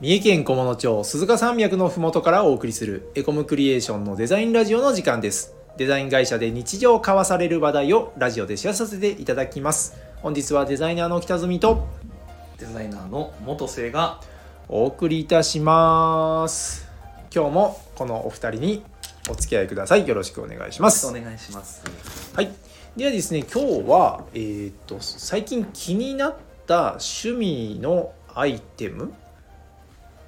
[0.00, 5.56] 三重県菰野町鈴鹿山脈のふもとからお送りするエコムクリエーションのデザインラジオの時間です。
[5.76, 9.96] デザイン会社で日常交わされる話題をラジオでシェアさせていただきます。
[10.18, 11.88] 本日はデザイナーの北住と
[12.58, 14.20] デザイナーの元瀬が
[14.68, 16.88] お送りいたします。
[17.34, 18.84] 今日もこのお二人に
[19.28, 20.06] お付き合いください。
[20.06, 21.08] よろしくお願いします。
[21.08, 21.82] お願いします。
[22.36, 22.52] はい。
[22.96, 26.36] ではですね今日はえーっと最近気になっ
[26.68, 29.12] た趣味のアイテム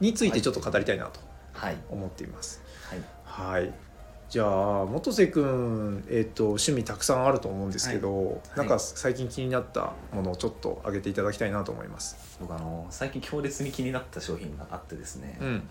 [0.00, 1.20] についてちょっと語りたいなと
[1.52, 1.76] はい。
[1.90, 2.62] 思っています。
[2.84, 3.02] はい。
[3.24, 3.72] はい。
[4.28, 8.58] じゃあ元瀬くん、えー、と趣味たくさんあると思うんですけど、い。
[8.58, 12.36] なんか最近気になったものをちょっと挙げていただきたいなと思います。
[12.40, 15.62] 僕あの最近強烈に気になった商品があってですね、うん、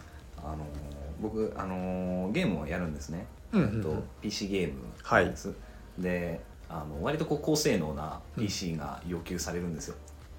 [0.44, 0.66] あの
[1.22, 3.84] 僕あのゲームをやるんですね、うんうんうん。
[3.84, 5.25] と PC ゲームはい。
[5.25, 5.53] です、
[6.00, 9.95] であの割とこう高性能な PC が要求されるんですよ、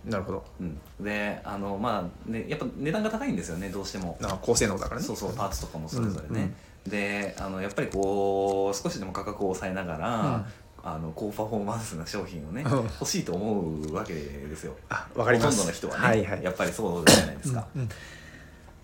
[0.09, 0.45] なるほど。
[0.61, 0.79] うん。
[1.01, 4.17] であのまあねやっぱ値段が高いんですよねどうしても。
[4.21, 5.07] なんか高性能だからね。
[5.07, 6.55] そうそうパーツとかもそれぞれね、うん
[6.89, 10.45] であのやっぱりこう少しでも価格を抑えながら、うん。
[10.81, 12.71] あの高パフォーマンスな商品をね、うん。
[12.71, 14.75] 欲しいと思うわけですよ。
[14.89, 15.61] あ、わかります。
[15.61, 16.45] ほとんどの人はね、はいはい。
[16.45, 17.89] やっぱりそうじゃないですか、うんうん。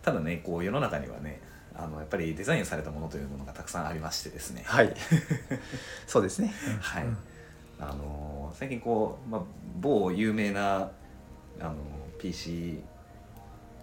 [0.02, 1.40] ただねこう世の中にはね
[1.74, 4.64] あのやっぱりデザインされたものというものがたくさんありましてですね。
[4.66, 4.92] はい。
[6.06, 6.52] そうですね。
[6.82, 7.16] はい、うん。
[7.80, 9.42] あの最近こう、まあ、
[9.80, 10.90] 某有名な
[11.60, 11.74] あの
[12.18, 12.80] PC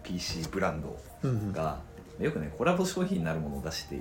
[0.04, 1.52] PC ブランドうんうん。
[1.52, 1.80] が
[2.20, 3.96] よくねコラボ商品になるものを出して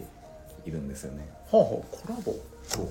[0.65, 1.29] いるんですよね。
[1.47, 2.35] ほうほうコラボ？
[2.63, 2.89] そう。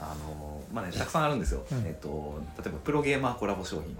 [0.00, 1.86] あのまあねたくさんあるんですよ、うん。
[1.86, 3.96] えっと例えばプロゲーマーコラボ商品。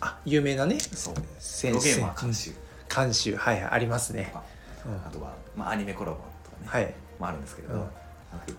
[0.00, 0.80] あ、有名なね？
[0.80, 1.14] そう。
[1.38, 2.52] 先プロゲーマー生監修。
[2.94, 3.36] 監修。
[3.36, 4.32] はいはいありますね。
[4.34, 6.94] あとは、まあ、アニメコラボとかね、はい。
[7.20, 7.88] まあ、あるんですけれど、うん。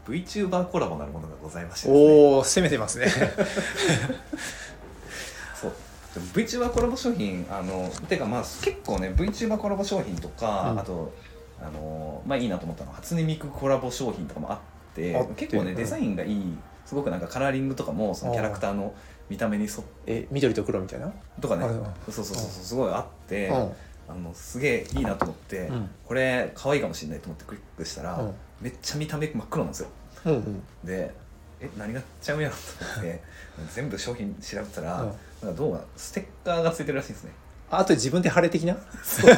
[0.05, 1.95] VTuber コラボなるものがございましてね。
[1.95, 3.07] おお、攻めてますね。
[6.19, 10.79] VTuber コラボ商品あのてかまあ結構ね VTuber コラボ商品とか、うん。
[10.79, 11.13] あと
[11.61, 14.59] あのまあいいなと思ったのは初音ミクコラボ商品とかもあっ
[14.95, 18.93] て結構ねデザインがいいすごくなんかカラーリングとかもそのキャラクターの
[19.29, 19.73] 見た目に沿っ
[20.05, 21.11] え、緑と黒みたいな？
[21.39, 21.63] とかね。
[21.63, 21.69] あ
[22.11, 22.13] そう。
[22.13, 23.55] そうそうそうすごいあって、うん。
[23.55, 25.89] あのすげえいいなと思って、うん。
[26.05, 28.33] これ可愛いかもしれないと思ってクリックしたら、うん。
[28.59, 29.87] めっちゃ見た目真っ黒なんですよ。
[30.25, 30.63] うんうん。
[30.83, 31.15] で
[31.61, 32.61] え何がちゃうやろと
[32.99, 33.21] 思って
[33.73, 35.07] 全部商品調べたら、うん。
[35.07, 35.17] なんか
[35.57, 37.31] どうもステッカーがついてるらしいんですね。
[37.69, 38.75] ああと自分で貼れ的な？
[39.03, 39.29] ステ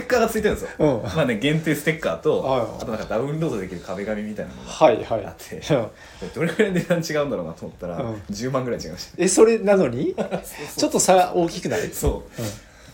[0.00, 0.68] ッカーがついてるんですよ。
[0.78, 1.02] うん。
[1.16, 2.60] まあね限定ステッカーとはい。
[2.62, 5.24] あとなんかダウンロードできる壁紙みたいなのがはいはい。
[5.26, 6.30] あってうん。
[6.34, 8.14] どれくらい値段違うんだろうなと思ったら、うん。
[8.30, 9.06] 10万ぐらい違いまし。
[9.06, 10.14] たえ、それなのに？
[10.76, 11.90] ちょっと差大きくない？
[11.90, 12.24] そ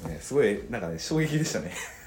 [0.05, 1.73] う、ね、すごいなんかね衝撃でしたね。
[1.95, 2.00] うん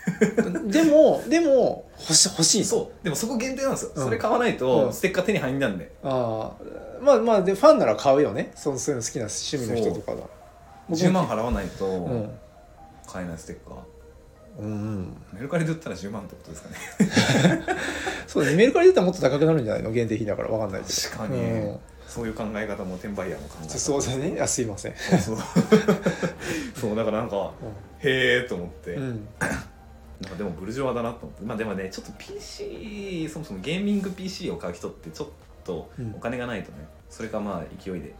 [0.68, 2.66] でも、でも、欲し、欲しいの。
[2.66, 3.03] そう。
[3.03, 4.03] でもそこ限定なんですよ、うん。
[4.03, 4.58] それ買わないうん。
[4.58, 6.64] とステッカー手に入んなんで、ああ、
[7.02, 8.52] まあまあ、で、ファンなら買うよね。
[8.56, 10.24] そう、そういうの好きな趣味の人とかだ。
[10.90, 12.30] 僕も10万払わないとうん。
[13.08, 13.78] 買えないステッカー、
[14.59, 14.66] うん。
[14.66, 15.18] うん。
[15.34, 17.62] メルカリで売ったら10万ってことですかね。
[18.28, 19.92] そうだね、メルカリだったらもっと高くなるんじゃないの？
[19.92, 20.50] 限定費だから。
[20.50, 21.80] わかんないです確かに、うん。
[22.08, 24.38] そういう考え方も転売ヤーの考え方そうだね。
[24.42, 24.94] あ、すいません。
[25.22, 25.38] そう
[26.80, 26.96] そう。
[26.96, 27.52] だからなんか
[28.00, 29.28] へえと思って、うん。
[30.24, 35.28] なんかでもブルジョワだなと思ってまあでもねちょっと PC そもそもゲーミング PC を買う人ってちょっ
[35.64, 38.14] とうんお金がないとね、それかまあ勢いで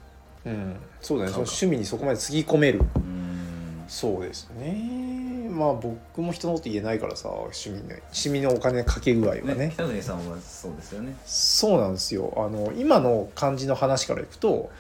[0.46, 0.76] うん。
[1.02, 1.32] そうだね。
[1.32, 2.82] その趣味にそこまでつぎ込める。
[2.96, 5.50] うんそうですね。
[5.50, 9.56] まあ僕も人のこと言えないからさ、趣味の、趣味のお金かけ具合はね。
[9.56, 12.34] ね北谷さんはそうですよねそうなんですよ。
[12.38, 14.72] あの、今の感じの話からいくと、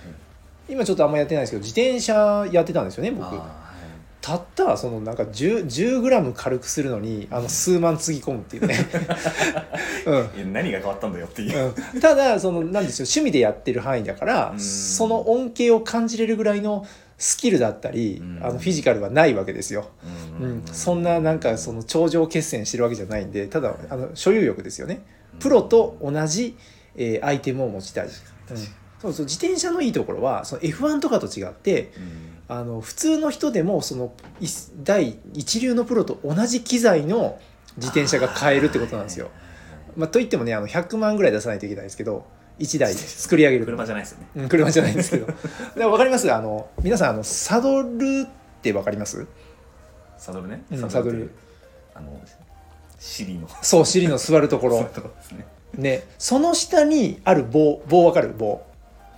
[0.67, 3.35] 今ちょっとあんまやってないですけど、自転車やってたんですよね、僕。
[4.23, 8.77] たったそのなんか 10, 10グラム軽くするのにあの数万つぎ込むっていうね、
[10.07, 10.13] うん。
[10.15, 14.59] いや何が変わったんだよっていう、うん、ただそのなんですよ趣味でやってる範囲だからうん。
[14.61, 18.39] その恩恵を感じれるぐらいのスキルだったりうん。
[18.41, 19.89] あのフィジカルはないわけですよ、
[20.39, 25.01] ううん、そんななんかその頂上決戦してるわけじゃないんでただあの所有欲ですよね。
[25.39, 26.55] プロと同じ、
[26.95, 28.11] えーアイテムを持ちたい、うん。
[29.01, 34.47] そうそう自転車のいいところはその F1 とかと違ってうんあの普通の人でもそのい
[34.83, 37.39] 第一流のプロと同じ機材の
[37.77, 39.29] 自転車が買えるってことなんですよ。
[39.95, 42.25] まあ、といってもねあの100万ぐらい出さないといけないですけど
[42.59, 45.11] 1台作り上げる車じゃないですよねうん車じゃないんです。
[45.11, 45.27] けど
[45.75, 46.31] でも分かります？
[46.33, 49.25] あの皆さんあのサドルって分かります？
[50.17, 51.31] サドルね、うんサドル
[51.95, 52.19] あの
[52.99, 53.47] 尻の。
[53.61, 54.81] そう尻の座るところ。
[55.33, 55.45] ね。
[55.75, 56.03] ね。
[56.17, 58.33] その下にある棒棒分かる？
[58.37, 58.61] 棒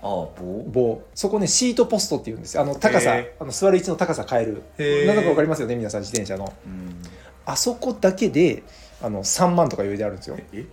[0.06, 0.64] ああ棒？
[0.72, 1.02] 棒。
[1.16, 2.62] そこねシートポストっていうんですよ。
[2.62, 3.16] あの高さ。
[3.16, 4.62] へあの座る位置の高さ変える。
[5.08, 6.54] なんだか分かりますよね皆さん自転車の。
[6.66, 7.02] うん。
[7.46, 8.62] あそこだけで
[9.02, 10.38] あの3万とか余裕であるんですよ。
[10.54, 10.66] え？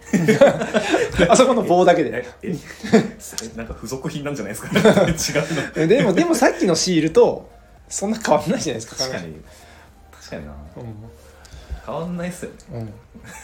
[1.31, 2.11] あそこの棒だけで。
[2.11, 4.59] なんか付属品なんじゃないで
[5.19, 5.41] すか？
[5.41, 5.45] 違
[5.81, 7.51] うのでもでもさっきのシールと
[7.89, 9.41] そんな変わんないじゃないですか確かに。
[10.13, 10.53] 確かにな。
[10.53, 10.55] う
[11.85, 12.79] 変わんないっすよね。
[12.79, 12.93] んうん、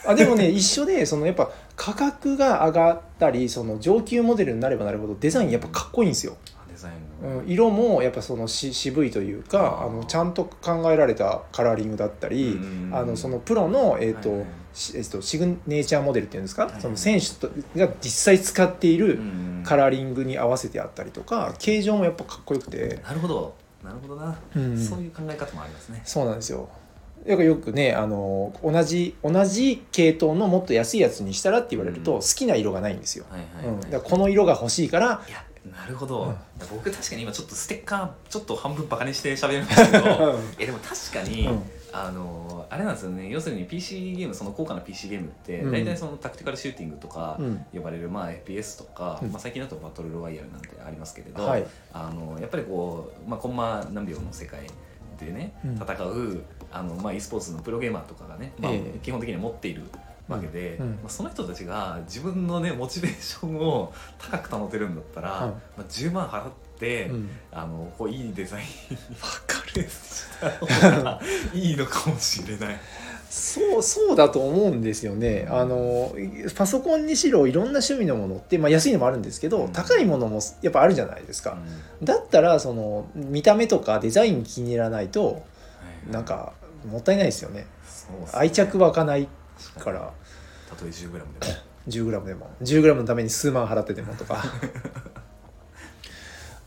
[0.06, 6.36] あでもね 一緒でそのやっぱ価格が上がったりその上級モデルになればなるほどデザインやっぱかっこいいんですよ、
[6.68, 12.90] デザインの、うん、色もやっぱそのし渋いというかあのちゃんと考えられたカラーリングだったり、うん。
[12.94, 14.48] あのそのプロの、えーとはいはい。
[14.74, 16.80] しえー、とシグネチャーモデルっていうんですか、いはい。
[16.80, 23.54] その選手とが実際使っているうんカラーリングに合わせてあったりとか形状もやっぱかっこよくて、なるほど。
[23.82, 24.78] なるほどな、うん。
[24.78, 26.02] そういう考え方もありますね。
[26.04, 26.68] そうなんですよ。
[27.26, 32.20] よくよくねあの同じ同じ系統のもっと安いやつにしたらって言われると、うん。
[32.20, 33.26] 好きな色がないんですよ。
[34.04, 36.34] この色が欲しいからいやなるほど、うん
[36.70, 40.40] 僕確かに今ちょっとステッカーちょっと半分バカにして喋りましたけど うん。
[40.58, 41.62] えでも確かに、うん。
[41.92, 43.28] あのあれなんですよね。
[43.28, 45.72] 要するに PC ゲームその高価な PC ゲームって、うん。
[45.72, 47.64] 大体そのタクティカルシューティングとかうん。
[47.72, 49.30] 呼ばれる、まあ、FPS とか、うん。
[49.30, 51.64] まあ、最近だとバトルロワイヤルなんてありますけれど、はい。
[51.92, 54.66] あのやっぱりこう、まあ、コンマ何秒の世界
[55.26, 55.74] でね、うん。
[55.76, 58.98] 戦うあの、まあ、e スポーツのプロゲーマーとかがね、まあええ。
[59.02, 59.82] 基本的には持っている
[60.28, 60.86] わけで、うん。
[60.86, 60.92] うん。
[60.94, 67.30] まあ、その人たちが自分のねモチベーションを高く保てるんだったら、うんまあ、10万払って、うん。
[67.52, 69.88] あのこういいデザインにわかる。
[71.54, 72.80] いいのかもしれない。
[73.30, 75.46] そうそうだと思うんですよね。
[75.50, 76.14] あの
[76.56, 79.72] パソコンにしろいろんな趣味のものって、まあ、安いのもあるんですけど、うん。
[79.72, 81.58] 高いものもやっぱあるじゃないですか、
[82.02, 85.44] だったらその見た目とかデザイン気に入らないと
[86.06, 86.54] うんなんか
[86.90, 87.58] もったいないですよね。
[87.60, 87.66] ね。
[88.32, 89.28] 愛着湧かない
[89.78, 90.12] から。
[90.68, 91.24] たとえ 10g でも。
[91.88, 92.50] 10g でも。
[92.62, 94.44] 10g のために数万払っててもとか。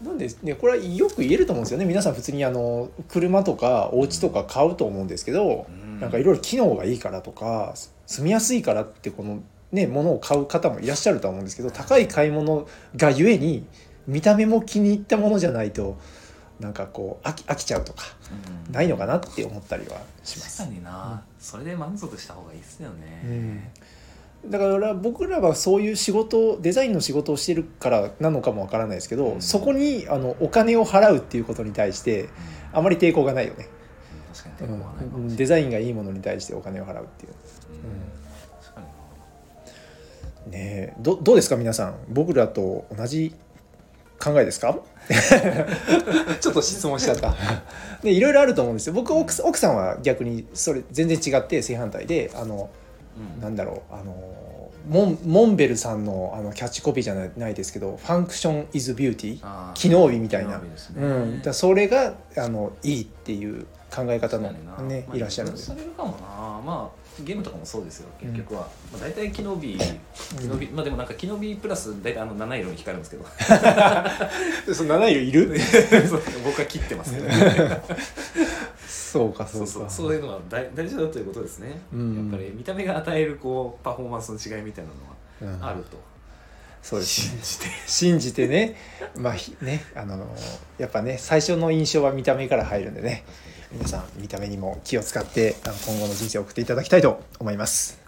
[0.04, 1.86] なんでねこれはよく言えると思うんですよね。
[1.86, 7.76] 皆さん普通にあの車とかお家とか買うと思うんですけど、うんなんかいろいろ機能がいいからとか
[8.08, 12.68] 住みやすいからってこのねものを買う方もいらっしゃると思うんですけど高い買い物
[12.98, 13.66] がゆえに
[14.08, 15.98] 見た目も気に入ったものじゃないと
[16.60, 18.04] なんかこう飽き飽きちゃうとか
[18.68, 18.74] うん。
[18.74, 20.58] ないのかなって思ったりはします。
[20.60, 20.70] 確。
[20.70, 23.64] かにな、それで満足した方がいいっすよね、
[24.44, 29.42] うん、だから僕らはそういう仕事デザインの仕事をしてるからなのかもわからないですけど、うん。
[29.42, 32.30] そこにあのお金を払うっていうことに対してうん。
[32.74, 33.68] あまり抵抗がないよね、
[34.34, 37.34] 確かにう抵抗はないかもしれない、ん、デザインがいいものに対してお金を払うっていう。
[40.46, 40.52] うん。
[40.52, 41.96] ねえどどうですか皆さん。
[42.10, 43.34] 僕らと同じ
[44.20, 44.78] 考えですか？
[46.40, 47.36] ちょっと質問しちゃった。
[48.04, 48.94] で いろいろあると思うんですよ。
[48.94, 52.70] 僕奥さん奥さんは逆にそれ全然違って正反対であの
[53.36, 53.42] うん。
[53.42, 53.94] なんだろう。
[53.94, 54.16] あの
[54.90, 60.64] モンモンベルさんのあのキャッチコピーじゃないないですけど「ファンクション・イズ・ビューティー」機能美みたいなね。
[60.98, 65.60] うん、だそれがあのいいっていう考え方のねまあいらっしゃるんで。
[65.60, 66.18] それるかもな。
[66.66, 68.62] まあゲームとかもそうですよ結局は、
[68.92, 73.26] まあ、大体機能美機能美、まあでもなんか機能美プラス大体あの七色に光るんですけど。
[74.74, 75.58] その7色いる？
[76.46, 77.28] 僕は切ってますけど、
[78.88, 79.86] そうかそそうそう。
[79.90, 82.16] そういうのは大大事だということですね、うん。
[82.32, 84.92] やっぱり見た目が与えるこうパフォーマンスの違いみたいな
[85.42, 85.60] うん。
[85.60, 85.98] のはあると、
[86.82, 87.22] そうです。
[87.22, 87.66] 信じて。
[87.88, 88.76] 信じてね。
[89.18, 90.26] まあひねあの
[90.78, 93.26] やっぱね最初の印象は見た目から入るんでね
[93.72, 98.02] 皆さん見た目にも気を使ってあの今後の人生を送っていただきたいと思います。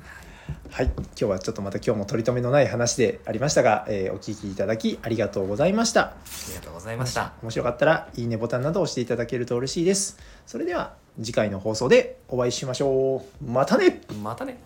[0.72, 0.86] はい。
[0.88, 6.02] 今日はちょっとまた今日も取り留めのない話でありましたが、えーお聞きいただきありがとうございました。
[6.02, 6.16] あ
[6.50, 7.34] りがとうございました。
[7.42, 10.18] 面白かったらいいねボタンなどを押していただけると嬉しいです。
[10.46, 13.46] それでは次回の放送でお会いしましょう。
[13.46, 14.02] またね。
[14.22, 14.58] またね